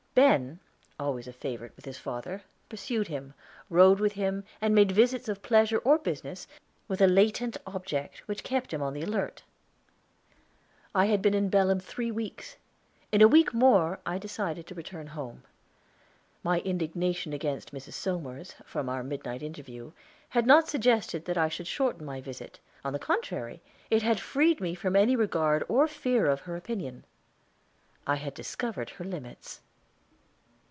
[0.13, 0.59] Ben,
[0.99, 3.33] always a favorite with his father, pursued him,
[3.69, 6.47] rode with him, and made visits of pleasure or business,
[6.89, 9.43] with a latent object which kept him on the alert.
[10.93, 12.57] I had been in Belem three weeks;
[13.13, 15.43] in a week more I decided to return home.
[16.43, 17.93] My indignation against Mrs.
[17.93, 19.93] Somers, from our midnight interview,
[20.29, 22.59] had not suggested that I should shorten my visit.
[22.83, 27.05] On the contrary, it had freed me from any regard or fear of her opinion.
[28.05, 29.61] I had discovered her limits.